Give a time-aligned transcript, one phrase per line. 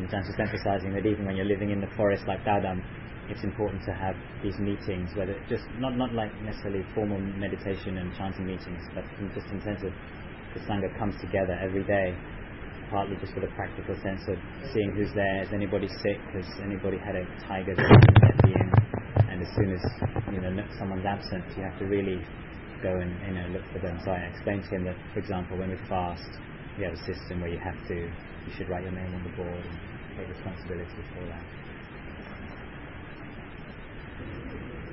[0.00, 2.80] and Jan's just emphasizing that even when you're living in the forest like Taodam,
[3.28, 8.08] it's important to have these meetings, whether just not not like necessarily formal meditation and
[8.16, 9.04] chanting meetings, but
[9.36, 9.92] just in terms of
[10.56, 12.16] the sangha comes together every day,
[12.90, 14.40] partly just for the practical sense of
[14.72, 15.44] seeing who's there.
[15.44, 16.18] Is anybody sick?
[16.32, 17.76] Has anybody had a tiger?
[19.30, 19.82] And as soon as
[20.32, 22.18] you know someone's absent, you have to really
[22.82, 24.00] go and you know look for them.
[24.04, 26.40] So I explained to him that, for example, when we fast,
[26.80, 29.36] we have a system where you have to you should write your name on the
[29.36, 29.78] board and
[30.16, 31.44] take responsibility for that.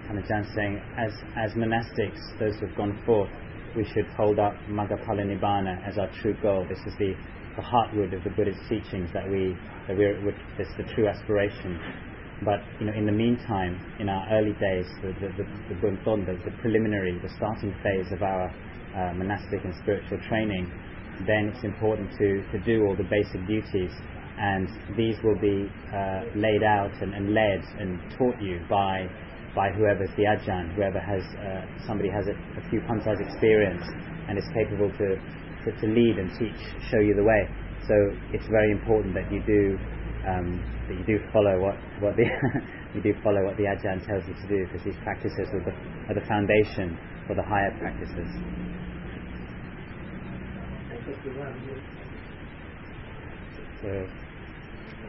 [0.03, 3.29] Tanajan saying, as as monastics, those who have gone forth,
[3.73, 6.65] we should hold up Magga Phala Nibbana as our true goal.
[6.67, 7.15] This is the
[7.55, 9.55] the heartwood of the Buddhist teachings that we
[9.87, 10.19] that we're
[10.57, 11.79] this the true aspiration.
[12.43, 16.51] But you know, in the meantime, in our early days, the the, the, the, the
[16.59, 18.51] preliminary, the starting phase of our
[18.93, 20.69] uh, monastic and spiritual training,
[21.25, 23.91] then it's important to, to do all the basic duties,
[24.37, 29.07] and these will be uh, laid out and, and led and taught you by
[29.55, 33.81] by whoever's the ajahn, whoever has uh, somebody has a, a few pantas experience
[34.29, 35.17] and is capable to
[35.65, 37.49] to, to lead and teach, show you the way.
[37.87, 37.95] So
[38.31, 39.79] it's very important that you do
[40.29, 42.27] um, that you do follow what what the
[42.95, 45.73] you do follow what the ajahn tells you to do because these practices are the,
[46.11, 48.29] are the foundation for the higher practices.
[53.81, 54.07] So,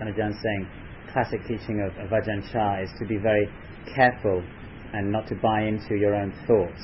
[0.00, 0.68] Ajahn saying,
[1.12, 3.48] classic teaching of, of Ajahn Chah is to be very
[3.94, 4.42] careful
[4.92, 6.82] and not to buy into your own thoughts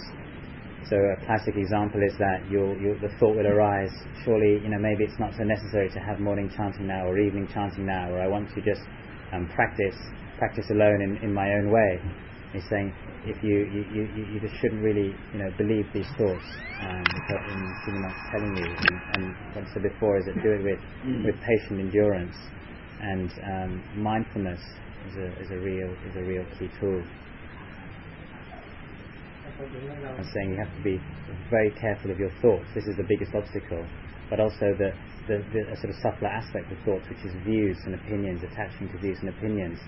[0.90, 3.90] so a classic example is that you'll, you'll, the thought will arise,
[4.22, 7.48] surely, you know, maybe it's not so necessary to have morning chanting now or evening
[7.48, 8.82] chanting now, or I want to just
[9.32, 9.96] um, practice
[10.36, 12.00] practice alone in, in my own way.
[12.54, 12.94] He's saying
[13.26, 16.46] if you, you, you, you just shouldn't really, you know, believe these thoughts
[16.86, 17.04] um,
[17.82, 18.64] Sinimak's telling you.
[18.64, 19.24] And, and
[19.54, 20.80] what I said before is that do it with,
[21.24, 22.36] with patient endurance
[23.00, 24.60] and um, mindfulness
[25.10, 27.02] is a, is a real is a real key tool.
[29.60, 30.98] I'm saying you have to be
[31.50, 32.66] very careful of your thoughts.
[32.74, 33.86] This is the biggest obstacle,
[34.28, 34.90] but also the,
[35.28, 38.98] the, the sort of subtler aspect of thoughts, which is views and opinions, attaching to
[38.98, 39.78] views and opinions.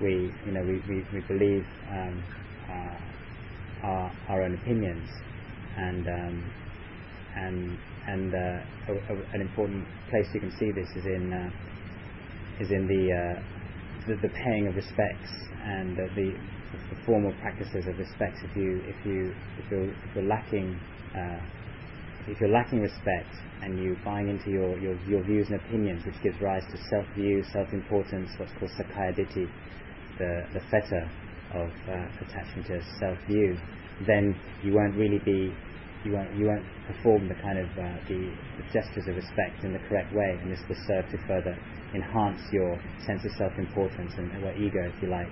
[0.00, 2.22] We, you know, we, we, we believe um,
[2.68, 5.08] uh, our, our own opinions,
[5.76, 6.52] and um,
[7.36, 11.50] and and uh, a, a, an important place you can see this is in uh,
[12.60, 13.42] is in the, uh,
[14.06, 15.32] the, the paying of respects
[15.64, 16.08] and the
[16.90, 18.36] the formal practices of respect.
[18.44, 20.78] If you if you if you're if you're lacking
[21.14, 21.40] uh,
[22.26, 23.28] if you're lacking respect
[23.62, 27.44] and you buying into your, your, your views and opinions, which gives rise to self-view,
[27.52, 29.48] self-importance, what's called sakkaya ditthi,
[30.18, 31.10] the, the fetter
[31.54, 33.56] of uh, attaching to self-view,
[34.06, 35.52] then you won't really be,
[36.04, 39.72] you won't, you won't perform the kind of uh, the, the, gestures of respect in
[39.72, 41.56] the correct way, and this will serve to further
[41.94, 45.28] enhance your sense of self-importance and, and ego, if you like.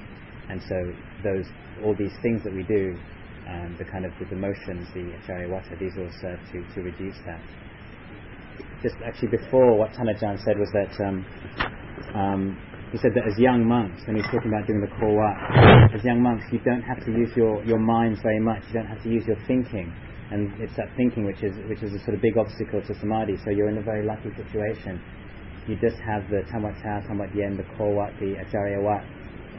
[0.49, 0.77] And so
[1.25, 1.47] those
[1.85, 2.97] all these things that we do,
[3.49, 7.41] um, the kind of the motions, the Acharyawata, these all serve to, to reduce that.
[8.83, 11.25] Just actually before what Tanajan said was that um,
[12.15, 12.59] um,
[12.93, 15.25] he said that as young monks, when he's talking about doing the core
[15.97, 18.87] as young monks you don't have to use your, your minds very much, you don't
[18.87, 19.93] have to use your thinking.
[20.31, 23.37] And it's that thinking which is which is a sort of big obstacle to samadhi,
[23.45, 25.01] so you're in a very lucky situation.
[25.69, 27.05] You just have the tamat cha,
[27.37, 28.81] yen, the core the acharya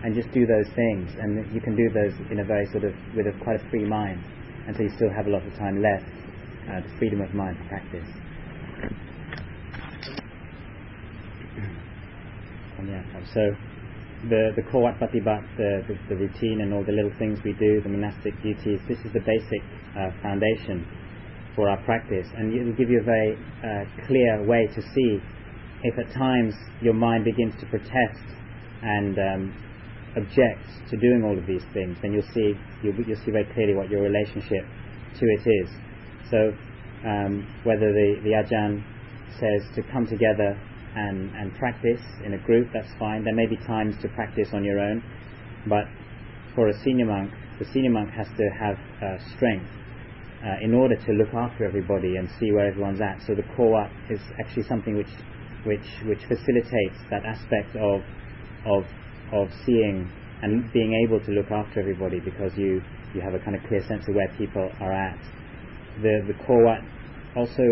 [0.03, 1.09] and just do those things.
[1.19, 3.85] And you can do those in a very sort of with a quite a free
[3.85, 4.21] mind,
[4.67, 6.05] and so you still have a lot of time left,
[6.69, 8.09] uh, the freedom of mind to practice.
[12.79, 13.03] And yeah,
[13.33, 13.55] so
[14.29, 17.81] the the core patibat, the, the, the routine and all the little things we do,
[17.81, 18.79] the monastic duties.
[18.89, 19.63] This is the basic
[19.95, 20.85] uh, foundation
[21.55, 25.19] for our practice, and it will give you a very uh, clear way to see
[25.83, 28.23] if at times your mind begins to protest
[28.81, 29.53] and um,
[30.15, 32.53] object to doing all of these things, then you'll see
[32.83, 34.65] you'll, you'll see very clearly what your relationship
[35.19, 35.69] to it is.
[36.29, 36.53] So
[37.05, 38.83] um, whether the, the ajahn
[39.39, 40.57] says to come together
[40.95, 43.23] and, and practice in a group, that's fine.
[43.23, 45.03] There may be times to practice on your own,
[45.67, 45.85] but
[46.55, 49.69] for a senior monk, the senior monk has to have uh, strength
[50.43, 53.21] uh, in order to look after everybody and see where everyone's at.
[53.25, 55.11] So the core is actually something which
[55.65, 58.01] which which facilitates that aspect of
[58.65, 58.83] of
[59.33, 60.09] of seeing
[60.41, 62.81] and being able to look after everybody because you,
[63.15, 65.19] you have a kind of clear sense of where people are at.
[66.01, 66.77] The the core
[67.35, 67.63] also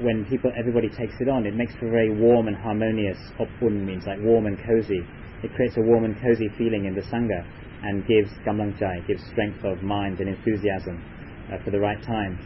[0.00, 3.18] when people everybody takes it on, it makes for a very warm and harmonious.
[3.38, 5.00] Opun means like warm and cozy.
[5.42, 7.44] It creates a warm and cozy feeling in the sangha
[7.82, 11.02] and gives gamlangjai, gives strength of mind and enthusiasm
[11.52, 12.38] uh, for the right time.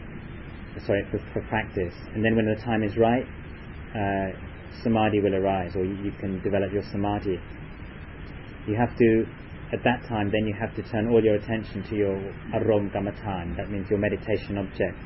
[0.85, 1.93] Sorry, for, for, practice.
[2.13, 3.23] And then when the time is right,
[3.95, 4.35] uh,
[4.83, 7.39] samadhi will arise, or you can develop your samadhi.
[8.67, 9.25] You have to,
[9.73, 12.15] at that time, then you have to turn all your attention to your
[12.53, 13.55] arom gamatán.
[13.57, 14.97] that means your meditation object.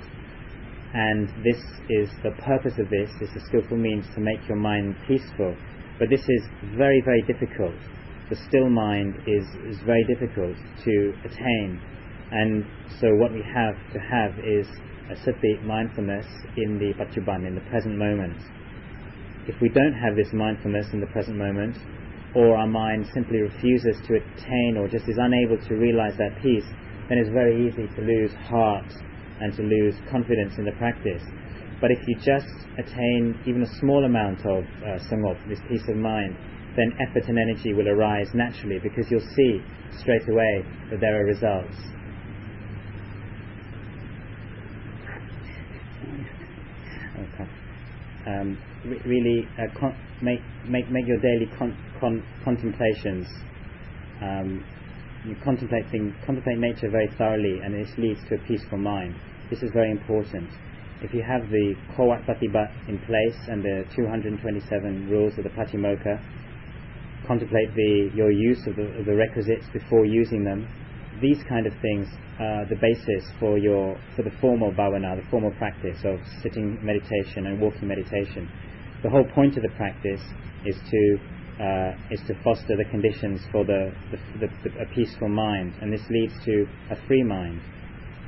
[0.93, 4.95] And this is the purpose of this, is a skillful means to make your mind
[5.07, 5.55] peaceful.
[5.99, 6.41] But this is
[6.75, 7.75] very, very difficult.
[8.29, 10.55] The still mind is, is very difficult
[10.85, 11.81] to attain.
[12.31, 12.65] And
[12.99, 14.67] so what we have to have is
[15.11, 16.25] a sati mindfulness
[16.57, 18.37] in the pachuban, in the present moment.
[19.47, 21.75] If we don't have this mindfulness in the present moment,
[22.35, 26.65] or our mind simply refuses to attain or just is unable to realize that peace,
[27.09, 28.85] then it's very easy to lose heart
[29.41, 31.23] and to lose confidence in the practice.
[31.81, 32.47] But if you just
[32.77, 36.35] attain even a small amount of uh, sangop, this peace of mind,
[36.75, 39.61] then effort and energy will arise naturally because you'll see
[39.97, 41.75] straight away that there are results.
[48.27, 53.27] Um, re- really uh, con- make, make, make your daily con- con- contemplations.
[54.21, 54.63] Um,
[55.25, 55.85] you contemplate,
[56.25, 59.15] contemplate nature very thoroughly, and this leads to a peaceful mind.
[59.49, 60.49] This is very important.
[61.01, 66.19] If you have the Kowat Patibat in place and the 227 rules of the Patimokkha,
[67.25, 70.67] contemplate the, your use of the, of the requisites before using them,
[71.21, 72.07] these kind of things
[72.39, 77.47] are the basis for your for the formal bhavana, the formal practice of sitting meditation
[77.47, 78.49] and walking meditation.
[79.03, 80.21] The whole point of the practice
[80.65, 81.19] is to
[81.63, 85.91] uh, is to foster the conditions for the, the, the, the, a peaceful mind, and
[85.91, 87.59] this leads to a free mind.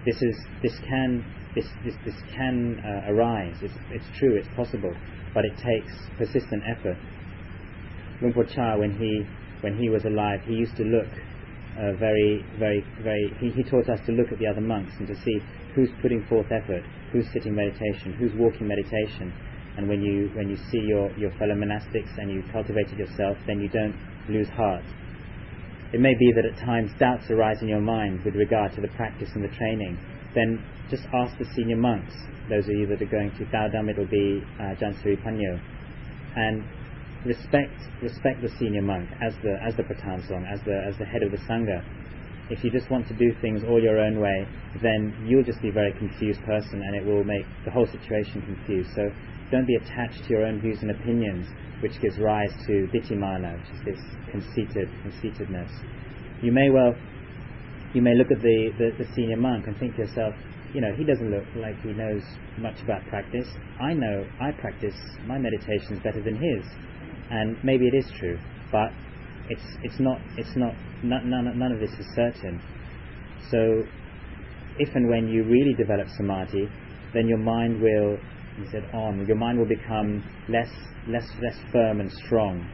[0.05, 1.23] This is this can
[1.55, 3.55] this this, this can uh, arise.
[3.61, 4.35] It's, it's true.
[4.35, 4.93] It's possible,
[5.33, 6.97] but it takes persistent effort.
[8.21, 9.25] Luang Por Chah, when he
[9.61, 11.07] when he was alive, he used to look
[11.77, 13.33] uh, very, very, very.
[13.39, 15.39] He, he, taught us to look at the other monks and to see
[15.73, 19.33] who's putting forth effort, who's sitting meditation, who's walking meditation.
[19.77, 23.37] And when you when you see your, your fellow monastics and you cultivate it yourself,
[23.47, 23.95] then you don't
[24.27, 24.83] lose heart.
[25.93, 28.87] It may be that at times doubts arise in your mind with regard to the
[28.89, 29.97] practice and the training.
[30.35, 32.13] Then just ask the senior monks.
[32.49, 35.59] Those of you that are going to Taodam, it'll be uh, Jan Siripanyo.
[36.35, 36.63] And
[37.25, 41.21] respect respect the senior monk as the as the Patan as the as the head
[41.23, 41.83] of the Sangha.
[42.49, 44.45] If you just want to do things all your own way,
[44.81, 48.41] then you'll just be a very confused person and it will make the whole situation
[48.41, 48.89] confused.
[48.93, 49.09] So
[49.51, 51.47] don't be attached to your own views and opinions,
[51.81, 54.01] which gives rise to ditthimana, which is this
[54.31, 55.71] conceited conceitedness.
[56.41, 56.93] You may well
[57.93, 60.33] you may look at the, the, the senior monk and think to yourself,
[60.73, 62.23] you know, he doesn't look like he knows
[62.57, 63.47] much about practice.
[63.79, 64.95] I know I practice
[65.25, 66.63] my meditations better than his
[67.31, 68.37] and maybe it is true,
[68.71, 68.91] but
[69.49, 72.61] it's it's not it's not none, none of this is certain.
[73.49, 73.83] So,
[74.77, 76.67] if and when you really develop samadhi,
[77.13, 78.17] then your mind will,
[78.57, 80.69] he said, on your mind will become less
[81.07, 82.67] less less firm and strong,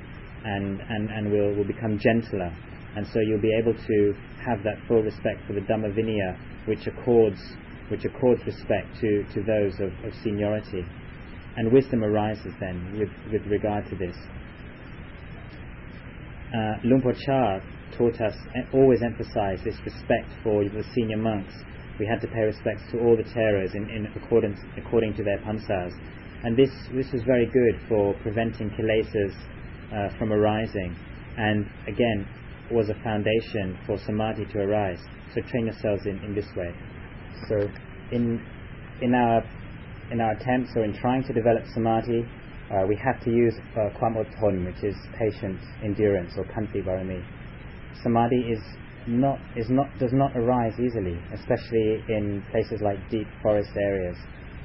[0.43, 2.51] and and and will will become gentler,
[2.95, 4.13] and so you'll be able to
[4.43, 6.37] have that full respect for the Dhamma Vinaya,
[6.67, 7.39] which accords
[7.89, 10.85] which accords respect to, to those of, of seniority.
[11.55, 14.15] And wisdom arises then with, with regard to this
[16.53, 17.59] uh, Chah
[17.97, 18.35] taught us,
[18.73, 21.53] always emphasized this respect for the senior monks.
[21.99, 25.39] We had to pay respects to all the Theras in, in accordance, according to their
[25.39, 25.93] pansas.
[26.43, 29.33] And this, this was very good for preventing kilesas
[29.91, 30.95] uh, from arising.
[31.37, 32.27] And again,
[32.71, 34.99] was a foundation for samadhi to arise.
[35.33, 36.73] So train yourselves in, in this way.
[37.49, 37.67] So
[38.11, 38.45] in,
[39.01, 39.43] in, our,
[40.11, 42.25] in our attempts or in trying to develop samadhi,
[42.69, 43.89] uh, we have to use uh,
[44.65, 47.23] which is patience, endurance, or kanti barami.
[48.03, 48.61] Samadhi is
[49.07, 54.17] not is not does not arise easily, especially in places like deep forest areas,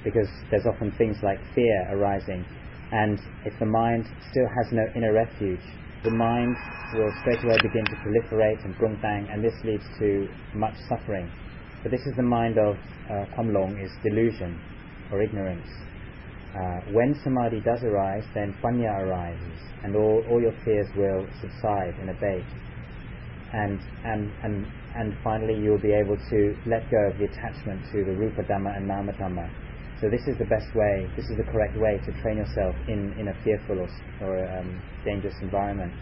[0.02, 2.44] because there's often things like fear arising,
[2.90, 5.62] and if the mind still has no inner refuge,
[6.02, 6.56] the mind
[6.94, 11.30] will straight away begin to proliferate and bang, and this leads to much suffering.
[11.84, 14.60] But this is the mind of uh, Kwamlong, is delusion
[15.12, 15.68] or ignorance
[16.52, 21.94] uh, when samadhi does arise, then panya arises, and all, all your fears will subside
[22.00, 22.44] and abate.
[23.52, 24.66] And, and, and,
[24.96, 28.76] and finally, you'll be able to let go of the attachment to the rupa dhamma
[28.76, 29.48] and nama dhamma.
[30.00, 33.12] So this is the best way, this is the correct way to train yourself in,
[33.18, 33.88] in a fearful or,
[34.20, 35.92] or um, dangerous environment.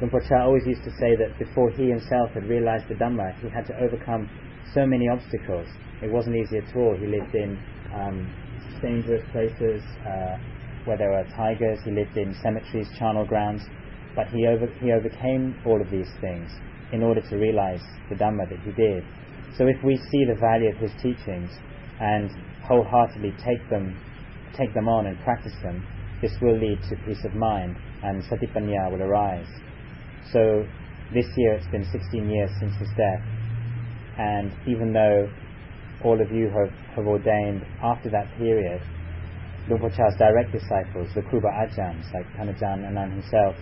[0.00, 3.34] Luang Por Chah always used to say that before he himself had realized the Dhamma,
[3.42, 4.28] he had to overcome
[4.74, 5.66] so many obstacles.
[6.02, 6.96] It wasn't easy at all.
[6.98, 7.58] He lived in
[7.92, 8.32] um,
[8.82, 10.36] dangerous places uh,
[10.84, 11.78] where there were tigers.
[11.84, 13.62] He lived in cemeteries, charnel grounds,
[14.14, 16.50] but he over, he overcame all of these things
[16.92, 19.04] in order to realize the Dhamma that he did.
[19.56, 21.50] So if we see the value of his teachings
[22.00, 22.30] and
[22.62, 23.96] wholeheartedly take them
[24.56, 25.86] take them on and practice them,
[26.20, 29.46] this will lead to peace of mind and satipanya will arise.
[30.32, 30.66] So
[31.14, 33.22] this year it's been 16 years since his death,
[34.18, 35.28] and even though
[36.04, 38.80] all of you have, have ordained after that period,
[39.68, 43.54] Luang Por Chah's direct disciples, the Kruba Ajahns, like Thanajan Anan himself,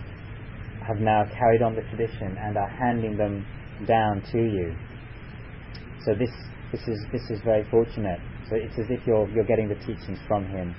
[0.87, 3.45] have now carried on the tradition and are handing them
[3.85, 4.73] down to you.
[6.05, 6.31] So this
[6.71, 8.19] this is this is very fortunate.
[8.49, 10.73] So it's as if you're you're getting the teachings from him.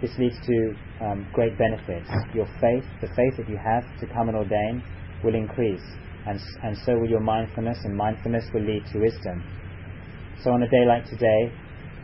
[0.00, 2.08] This leads to um, great benefits.
[2.34, 4.82] Your faith, the faith that you have to come and ordain,
[5.24, 5.82] will increase,
[6.26, 9.42] and and so will your mindfulness, and mindfulness will lead to wisdom.
[10.42, 11.52] So on a day like today,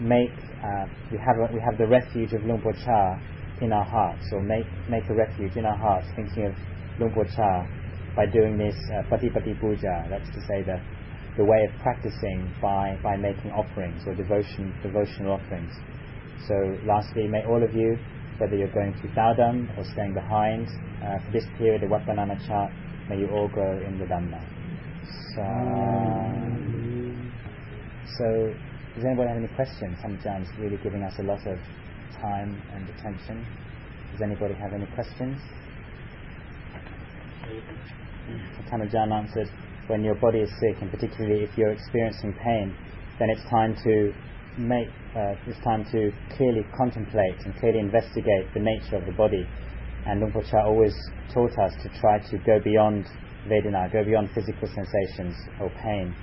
[0.01, 3.19] make uh, we have a, we have the refuge of Luang Por Chah
[3.61, 6.55] in our hearts, or make make a refuge in our hearts, thinking of
[6.99, 7.67] Luang Por Chah
[8.17, 10.07] by doing this uh, Patipati Puja.
[10.09, 10.81] That's to say the
[11.37, 15.73] the way of practicing by by making offerings or devotion devotional offerings.
[16.49, 17.97] So lastly, may all of you,
[18.39, 20.69] whether you're going to Taodam or staying behind
[21.05, 22.73] uh, for this period of Wat Pah Nanachat,
[23.11, 24.39] may you all grow in the Dhamma.
[25.35, 25.43] So,
[28.17, 28.55] so
[28.95, 29.99] does anybody have any questions?
[30.23, 31.59] John's really giving us a lot of
[32.23, 33.45] time and attention.
[34.13, 35.37] Does anybody have any questions?
[38.93, 39.51] John answered,
[39.89, 42.77] when your body is sick, and particularly if you're experiencing pain,
[43.19, 44.15] then it's time to
[44.57, 44.87] make,
[45.17, 49.45] uh, it's time to clearly contemplate and clearly investigate the nature of the body.
[50.07, 50.95] And Luang Por always
[51.33, 53.07] taught us to try to go beyond
[53.49, 56.15] Vedana, go beyond physical sensations or pain.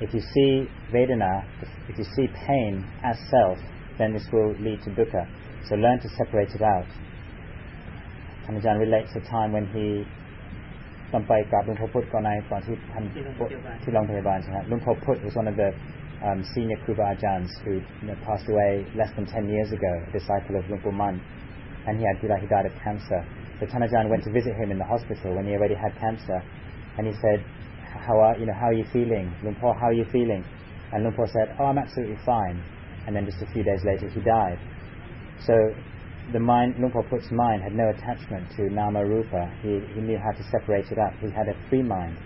[0.00, 1.44] If you see Vedana,
[1.88, 3.58] if you see pain as self,
[3.98, 5.26] then this will lead to dukkha.
[5.68, 6.86] So learn to separate it out.
[8.46, 10.06] Tanajan relates a time when he
[11.12, 13.04] ตอนไปกับลุงพ่อพุทธก่อนในตอนที่ท่าน
[13.82, 15.70] ที่โรงพยาบาลใช่ไหมลุงพ่อพุทธ was one of the
[16.26, 20.12] um, senior Kruba Ajans who you know, passed away less than 10 years ago, a
[20.18, 21.14] disciple of Luang Pu Mun
[21.86, 23.20] and he had he died of cancer.
[23.60, 26.42] So Thanajan went to visit him in the hospital when he already had cancer,
[26.98, 27.44] and he said,
[28.06, 29.32] how are you know how are you feeling?
[29.42, 30.44] Luang Por, how are you feeling?
[30.92, 32.62] And Luang Por said, Oh, I'm absolutely fine.
[33.06, 34.58] And then just a few days later, he died.
[35.46, 35.54] So
[36.32, 39.50] the mind, Luang Por Phut's mind had no attachment to nama rupa.
[39.62, 41.12] He, he knew how to separate it up.
[41.20, 42.16] He had a free mind,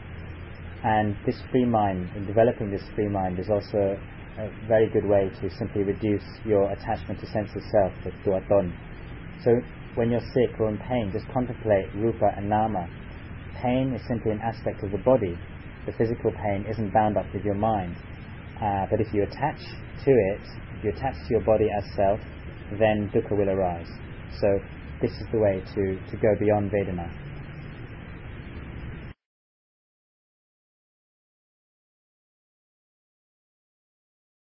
[0.83, 3.97] and this free mind, in developing this free mind, is also
[4.39, 8.75] a very good way to simply reduce your attachment to sense of self, the tuaton.
[9.43, 9.51] So
[9.95, 12.87] when you're sick or in pain, just contemplate rupa and nama.
[13.63, 15.39] Pain is simply an aspect of the body
[15.87, 17.97] the physical pain isn't bound up with your mind.
[18.57, 19.61] Uh, but if you attach
[20.05, 20.41] to it,
[20.79, 22.21] if you attach to your body as self,
[22.79, 23.89] then dukkha will arise.
[24.41, 24.49] So
[25.03, 27.11] this is the way to, to go beyond Vedana.